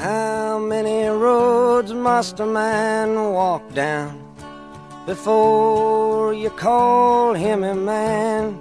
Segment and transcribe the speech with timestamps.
[0.00, 4.12] How many roads must a man walk down
[5.08, 8.54] before you call him a man?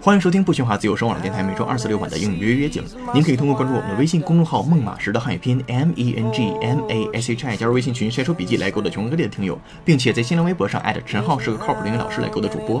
[0.00, 2.82] 欢迎收听不喧哗自由声网络电台每周二四六晚的英语约约景。
[3.12, 12.80] 您可以通过关注我们的微信公众号“孟马时”的汉语拼音 M E N G M A S H I 加入微信群晒出笔记来勾搭全国各地的听友，并且在新浪微博上艾特陈浩是个靠谱的英语老师来勾搭主播。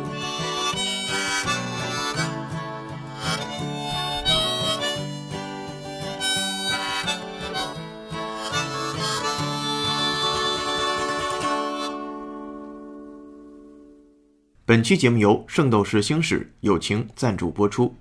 [14.70, 17.94] 本期节目由圣斗士星矢友情赞助播出。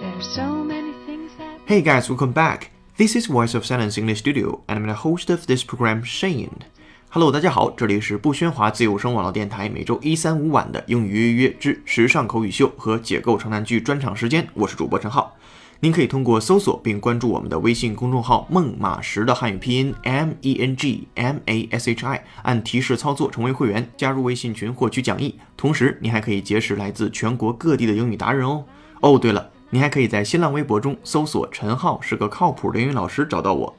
[0.00, 2.70] There's so many things that Hey guys, welcome back.
[2.96, 6.64] This is Voice of Silence English Studio, and I'm the host of this program, Shane.
[7.11, 15.35] Hello，大家好，这里是不喧哗自由声网络电台每周一、三、五晚的英语约约之时尚口语秀和解构长难句专场时间，我是主播陈浩。
[15.79, 25.33] 您可以通过搜索并关注我们的微信公众号“孟马时”的汉语拼音 M E N G M A S H I，按提示操作成为会员，加入微信群获取讲义。
[25.57, 28.63] 同时，您还可以结识来自全国各地的英语达人哦。
[28.99, 33.75] 哦，对了，您还可以在新浪微博中搜索“陈浩是个靠谱的英语老师”找到我。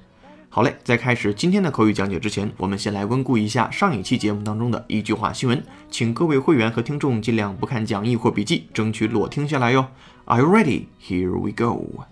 [0.53, 9.87] 好嘞，在开始今天的口语讲解之前，我们先来温故一下上一期节目当中的一句话新闻，请各位会员和听众尽量不看讲义或笔记，争取裸听下来哟。
[10.25, 10.87] Are you ready?
[11.01, 12.05] Here we go.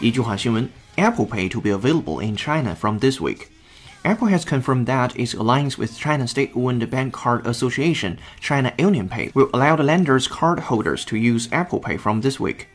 [0.00, 3.53] 一句话新闻：Apple Pay to be available in China from this week.
[4.06, 9.48] Apple has confirmed that its alliance with China's state-owned bank card association, China UnionPay, will
[9.54, 12.68] allow the lender's cardholders to use Apple Pay from this week.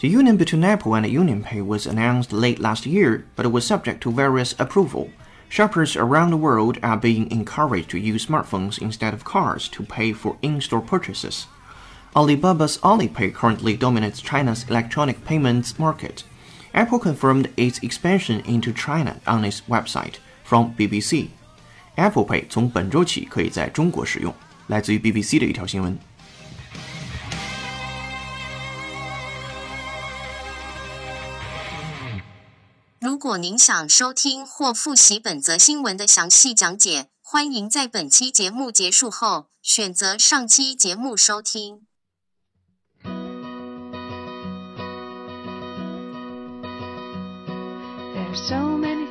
[0.00, 4.02] The union between Apple and UnionPay was announced late last year, but it was subject
[4.02, 5.08] to various approval.
[5.48, 10.12] Shoppers around the world are being encouraged to use smartphones instead of cards to pay
[10.12, 11.46] for in-store purchases.
[12.14, 16.24] Alibaba's Alipay currently dominates China's electronic payments market.
[16.74, 20.16] Apple confirmed its expansion into China on its website.
[20.44, 21.28] From BBC,
[21.96, 24.32] Apple Pay 从本周起可以在中国使用。
[24.68, 25.98] 来自于 BBC 的一条新闻。
[33.00, 41.82] 如果您想收听或复习本则新闻的详细讲解，欢迎在本期节目结束后选择上期节目收听。
[48.14, 49.06] there's so many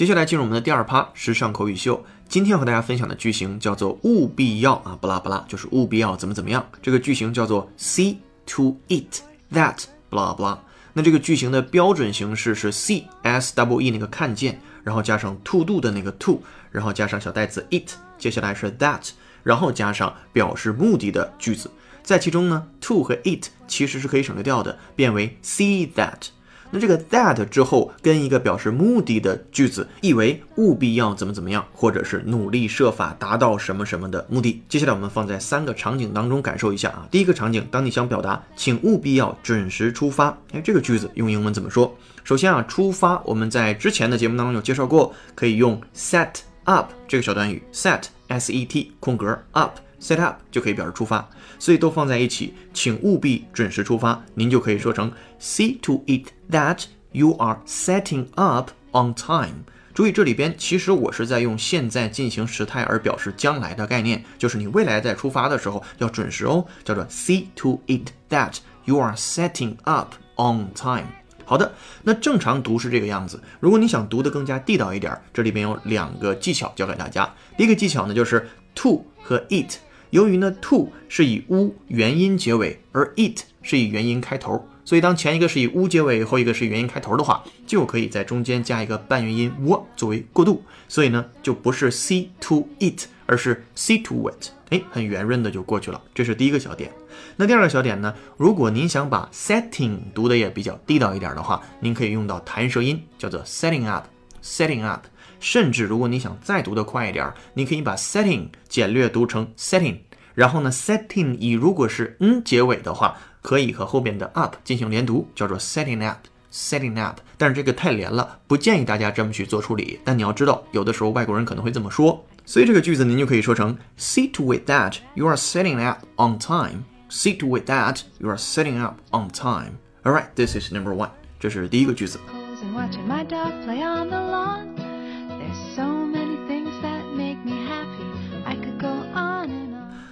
[0.00, 2.02] 接下来进入我们的第二趴时尚口语秀。
[2.26, 6.66] 今天和大家分享的句型叫做“务必要”啊，不拉不拉，就是务必要怎么怎么样。
[6.80, 8.16] 这个句型叫做 “see
[8.46, 9.20] to it
[9.52, 9.76] that”
[10.08, 10.58] 不拉不拉。
[10.94, 19.06] 那这个句型的标准形式是 see s w e 那个看见，然后加上 to do 的那个 to，然后加上小代词 it，接下来是 that，
[19.42, 21.70] 然后加上表示目的的句子。
[22.02, 26.28] 在其中呢，to 和 it 其实是可以省略掉的，变为 see that。
[26.70, 34.62] 那这个 that 之后跟一个表示目的的句子，意为务必要怎么怎么样，或者是努力设法达到什么什么的目的。
[34.68, 37.08] 接下来我们放在三个场景当中感受一下啊。
[37.10, 41.92] 第一个场景，当你想表达请务必要准时出发，哎，这个句子用英文怎么说？
[42.22, 46.28] 首先啊，出发我们在之前的节目当中有介绍过，可以用 set
[46.64, 49.72] up 这个小短语，set s e t 空格 up。
[50.00, 51.28] Set up 就可以表示出发，
[51.58, 54.22] 所以都放在一起，请务必准时出发。
[54.34, 59.64] 您就可以说成 see to it that you are setting up on time。
[59.92, 71.06] 注意这里边其实我是在用现在进行时态而表示将来的概念，就是你未来在出发的时候要准时哦，叫做 see to it that you are setting up on time。
[71.44, 71.72] 好的，
[72.04, 73.42] 那正常读是这个样子。
[73.58, 77.28] 如果你想读得更加地道一点，这里边有两个技巧教给大家。
[77.58, 79.74] 第一个技巧呢，就是 to 和 it。
[80.10, 90.62] 由于呢，to 是以 u 元音结尾，而 it 是以元音开头，所以当前一个是以 u 结尾，后一个是元音开头的话，就可以在中间加一个半元音 w 作为过渡。
[90.88, 94.48] 所以呢，就不是 see to it，而是 see to it。
[94.70, 96.02] 哎，很圆润的就过去了。
[96.12, 96.90] 这是第一个小点。
[97.36, 98.12] 那第二个小点呢？
[98.36, 105.06] 如果您想把 setting 读的也比较地道一点的话，您可以用到弹舌音，叫做 setting up，setting up。
[105.38, 109.98] 甚至如果你想再读得快一点，你可以把 setting 简略读成 setting，
[110.34, 116.18] 然后呢，setting 以如果是 n 结尾的话，可以和后边的 up 进行连读，叫做 setting up。
[116.52, 120.00] setting up，但是这个太连了，不建议大家这么去做处理。
[120.04, 126.82] 但你要知道，有的时候外国人可能会这么说，所以这个句子您就可以说成：Sit with that you are setting up on time.
[127.08, 129.74] Sit with that you are setting up on time.
[130.02, 131.10] All right, this is number one.
[131.38, 132.18] 这是第一个句子。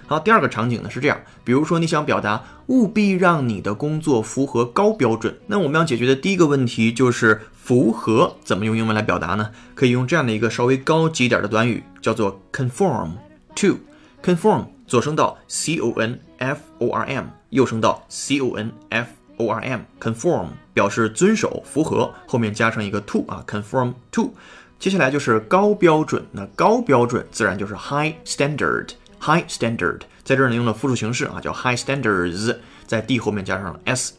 [0.07, 9.51] 好，第二个场景呢是这样，比如说你想表达务必让你的工作符合高标准，那我们要解决的第一个问题就是符合怎么用英文来表达呢？
[9.75, 13.11] 可以用这样的一个稍微高级一点的短语，叫做 conform
[13.55, 13.77] to。
[14.23, 19.81] conform 左声道 c o n f o r m，右声道 c o n f o r m。
[19.99, 24.33] conform 表示遵守、符合，后面加上一个 to 啊，conform to。
[24.79, 28.91] 接下来就是高标准，那高标准自然就是 high standard。
[29.19, 32.55] high standard 在这儿呢用了复数形式啊，叫 high standards，
[32.87, 34.13] 在 d 后面加上 s。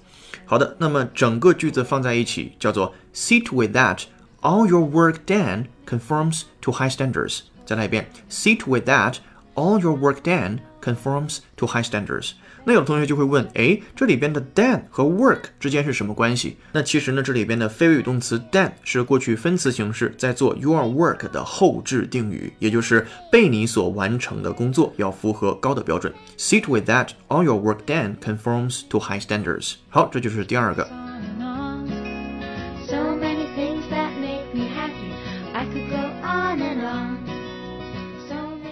[0.45, 4.03] 好的，那么整个句子放在一起叫做 sit with that
[4.43, 7.41] all your work done conforms to high standards。
[7.65, 9.15] 再来一遍 sit with that
[9.55, 12.33] all your work done conforms to high standards。
[12.71, 16.57] 那有同学就会问，哎，这里边的 done 和 work 之间是什么关系？
[16.71, 26.15] 那其实呢，这里边的非谓语动词 done 是过去分词形式，在做 your work 的后置定语，也就是被你所完成的工作要符合高的标准。
[26.39, 29.75] Sit with that all your work done conforms to high standards。
[29.89, 31.10] 好，这就是第二个。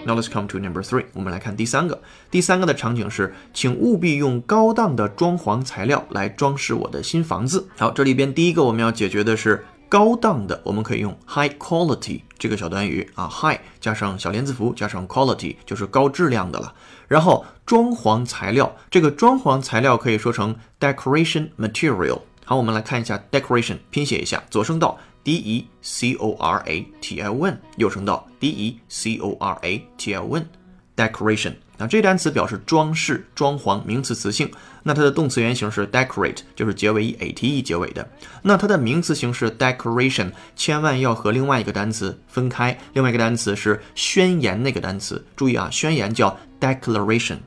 [0.09, 1.05] Now let's come to number three。
[1.13, 2.01] 我们来看第三个。
[2.31, 7.67] 第三个的场景是，请务必用高档的装潢材料来装饰我的新房子。
[7.77, 16.73] 好，这里边第一个我们要解决的是高档的，我们可以用 high quality 这个小短语啊，high 加上小连字符加上 quality 就是高质量的了。
[17.07, 22.21] 然后装潢材料，这个装潢材料可以说成 decoration material。
[22.45, 29.37] 好，我们来看一下 decoration，拼写一下，左声道 d e c o r a t i o n，又称道 d e c o
[29.39, 30.47] r a t i o n。
[30.95, 34.51] decoration 那这单词表示装饰、装潢，名词词性。
[34.83, 38.05] 那它的动词原形是 decorate，就是结尾以 a t e 结尾的。
[38.41, 42.77] 那它的名词形式 decoration，千万要和另外一个单词分开。
[42.91, 47.37] 另外一个单词是宣言那个单词，注意啊，宣言叫 declaration。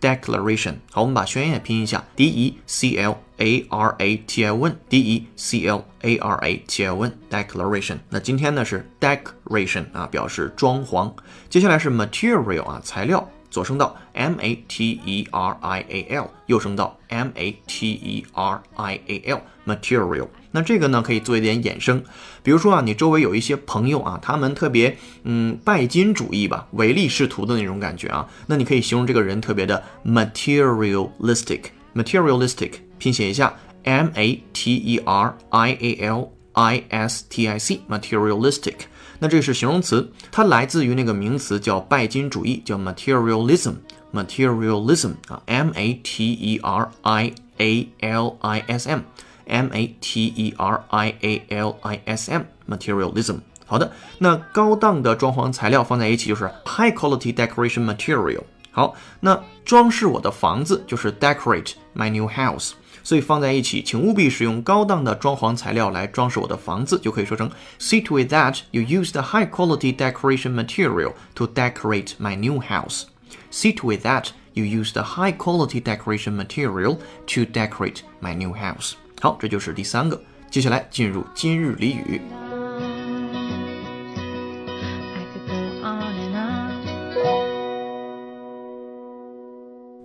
[0.00, 6.16] declaration，好，我们把宣言也拼一下，d e c l a r a t i o n，d e c l a
[6.16, 7.98] r a t i o n，declaration。
[8.08, 11.12] 那今天呢是 decoration 啊，表示装潢。
[11.48, 13.28] 接下来是 material 啊，材料。
[13.50, 19.18] 左声道 m a t e r i a l，右声道 m a t e r i a
[19.66, 20.26] l，material。
[20.51, 22.01] 那这个呢可以做一点衍生，
[22.43, 31.61] 比如说啊，你周围有一些朋友啊，他们特别嗯拜金主义吧，唯利是图的那种感觉啊，那你可以形容这个人特别的 materialistic。
[31.95, 33.53] materialistic 拼写一下
[33.83, 38.75] m a t e r i a l i s t i c，materialistic。
[39.19, 43.73] 那这是形容词，它来自于那个名词叫拜金主义，叫 materialism。
[44.13, 49.01] materialism 啊，m a t e r i a l i s m。
[49.46, 53.40] M A T E R I A L I S M materialism。
[53.66, 58.42] 好的，那高档的装潢材料放在一起就是 high quality decoration material。
[58.70, 62.72] 好，那装饰我的房子就是 decorate my new house。
[63.04, 72.60] 所以放在一起，请务必使用高档的装潢材料来装饰我的房子，就可以说成 See to it that you use the high quality decoration material to decorate my new
[72.60, 73.06] house.
[73.50, 78.54] See to it that you use the high quality decoration material to decorate my new
[78.54, 78.94] house.
[79.19, 80.21] 好，这就是第三个。
[80.49, 82.21] 接下来进入今日俚语。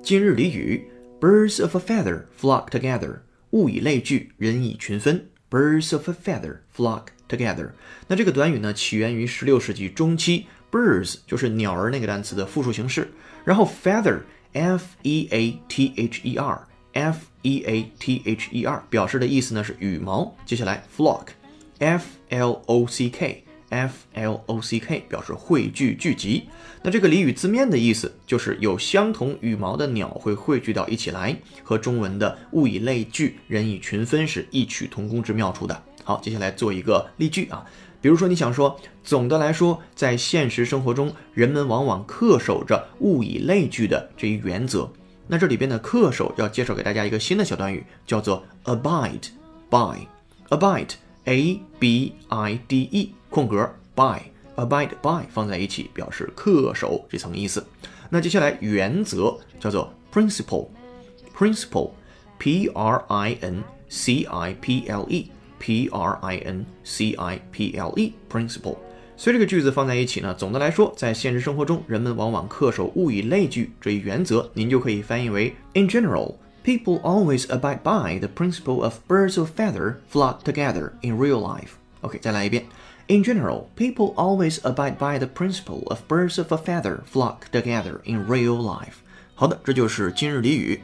[0.02, 0.90] 今日俚语
[1.20, 3.20] ：Birds of a feather flock together。
[3.50, 5.28] 物以类聚，人以群分。
[5.50, 7.72] Birds of a feather flock together。
[8.08, 10.46] 那这个短语呢，起源于16世纪中期。
[10.70, 13.12] Birds 就是鸟儿那个单词的复数形式，
[13.44, 20.34] 然后 feather，f e a t h e r f e a t h e r 表示的意思呢是羽毛。
[20.44, 23.44] 接下来 flock，f l o c k。
[23.72, 26.42] F L O C K 表示汇聚、聚集。
[26.82, 35.82] 那这个俚语字面的意思就是有相同羽毛的鸟会汇聚到一起来，和中文的物以类聚，人以群分是异曲同工之妙处的。
[36.04, 37.64] 好，接下来做一个例句啊，
[38.02, 44.92] 比如说你想说，总的来说，在现实生活中，人们往往恪守着物以类聚的这一原则。
[45.31, 49.27] 那这里边的恪守要介绍给大家一个新的小短语，叫做 abide
[49.69, 50.07] by
[50.49, 50.93] abide
[51.25, 54.21] a b i d e 空格 by
[54.55, 57.65] abide by 放在一起表示恪守这层意思。
[58.09, 67.41] 那接下来原则叫做 principle，principle，p r i n c i p l e，p r i n c i
[67.51, 68.77] p l e，principle。
[69.21, 81.17] 所以这个句子放在一起呢，总的来说，在现实生活中，人们往往恪守物以类聚这一原则，您就可以翻译为 In general。People always abide by the principle of birds of feather flock together in
[81.17, 81.69] real life.
[82.01, 82.65] OK，再来一遍。
[83.07, 88.27] In general, people always abide by the principle of birds of a feather flock together in
[88.27, 88.95] real life.
[89.33, 90.81] 好的，这就是今日俚语。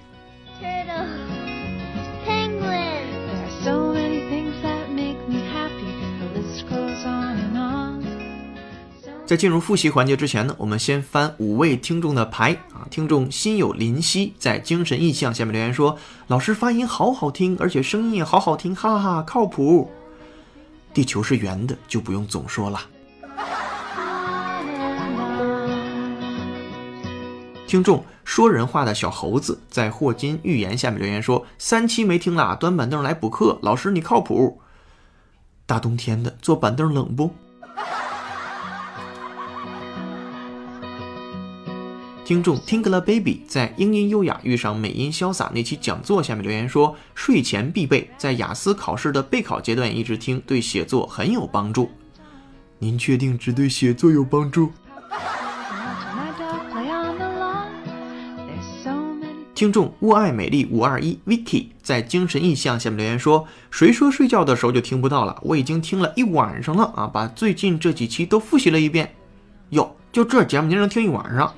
[9.29, 12.89] 在进入复习环节之前呢，我们先翻五位听众的牌啊。
[12.91, 19.91] 听众心有灵犀在精神意象下面留言说：“老师发音好好听，而且声音也好好听，哈哈，靠谱。”
[20.95, 22.81] 地球是圆的，就不用总说了。
[27.67, 34.63] 听众说人话的小猴子在霍金预言下面留言说：“三期没听啦，端板凳来补课，老师你靠谱。”
[35.69, 37.31] 大冬天的坐板凳冷不？
[42.29, 51.91] 听众 Tinglababy 在英音优雅遇上美音潇洒那期讲座下面留言说：“睡前必备，在雅思考试的备考阶段一直听，对写作很有帮助。”
[52.81, 54.71] 您确定只对写作有帮助
[59.55, 65.41] 听众物爱美丽五二一 Vicky 在精神意象下面留言说：“谁说睡觉的时候就听不到了？
[65.43, 69.15] 我已经听了一晚上了啊，把最近这几期都复习了一遍。
[69.71, 71.51] 哟，就这节目您能听一晚上？”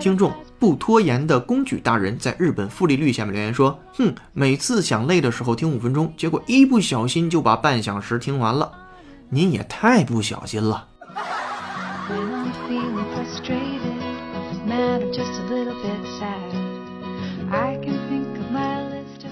[0.00, 8.70] 听众不拖延的公举大人在日本负利率下面留言说：“哼，每次想累的时候听五分钟，结果一不小心就把半小时听完了，
[9.30, 10.88] 您也太不小心了。”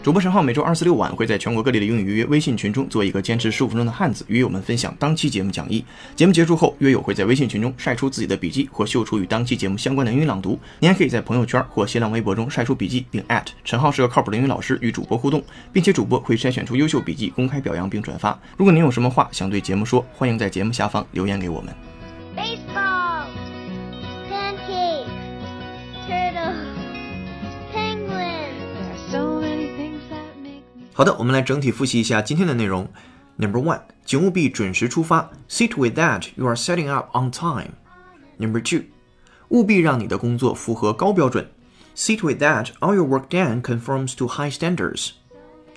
[0.03, 5.85] 主播陈浩每周二、四、六晚会在全国各地的英语约微信群中做一个坚持十五分钟的汉子，与我们分享当期节目讲义。
[6.17, 10.59] 节目结束后，约友会在微信群中晒出自己的笔记或秀出与当期节目相关的英语朗读。
[10.81, 13.25] 您还可以在朋友圈或新浪微博中晒出笔记，并
[13.63, 15.41] 陈浩是个靠谱的英语老师与主播互动，
[15.73, 18.37] 并且主播会筛选出优秀笔记公开表扬并转发。
[18.57, 21.92] 如果您有什么话想对节目说，欢迎在节目下方留言给我们。
[30.94, 32.90] 好的，我们来整体复习一下今天的内容。
[33.38, 35.30] Number one，请务必准时出发。
[35.48, 37.74] See with that you are setting up on time.
[38.38, 38.86] Number two，
[39.50, 41.50] 务必让你的工作符合高标准。
[41.96, 45.12] See with that all your work done conforms to high standards.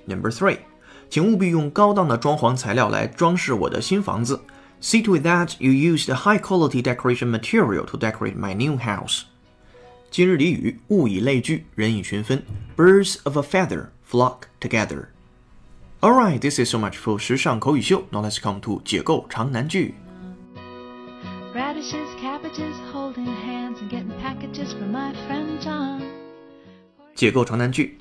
[0.06, 0.58] Number three，
[1.10, 4.40] 请务必用高档的装潢材料来装饰我的新房子。
[4.82, 9.24] See with that you used high quality decoration material to decorate my new house.
[10.10, 12.42] 今日俚语：物以类聚，人以群分。
[12.76, 15.08] Birds of a feather flock together.
[16.02, 18.04] Alright, this is so much for 时尚口语秀。
[18.10, 19.94] Now let's come to 解构长难句。
[21.54, 26.00] radishes, cabbages, holding hands and getting packages from my friend John.
[27.14, 27.98] 解构长难句。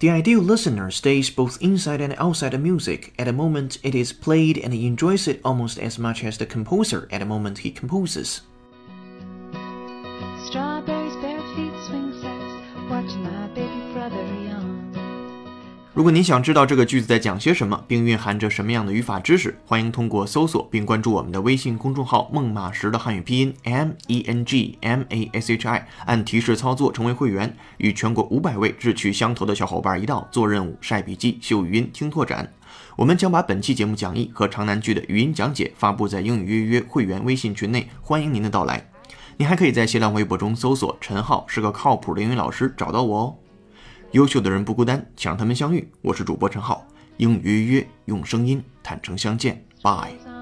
[0.00, 4.12] The ideal listener stays both inside and outside the music at the moment it is
[4.12, 8.40] played and enjoys it almost as much as the composer at the moment he composes.
[15.95, 32.51] 如果您想知道这个句子在讲些什么，并蕴含着什么样的语法知识，欢迎通过搜索并关注我们的微信公众号“孟马识”的汉语拼音 M E N G M A S H I，按提示操作成为会员，与全国五百位志趣相投的小伙伴一道做任务、晒笔记、秀语音、听拓展。
[32.97, 38.85] 我们将把本期节目讲义和长难句的语音讲解发布在英语约约会员微信群内，欢迎您的到来。
[39.37, 43.35] 您还可以在新浪微博中搜索“陈浩是个靠谱的英语老师”，找到我哦。
[44.15, 45.85] 优秀的人不孤单，请让他们相遇。
[46.01, 50.34] 我是主播陈浩，英语约约用声音坦诚相见，Bye。